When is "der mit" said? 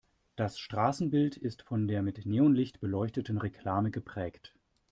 1.87-2.25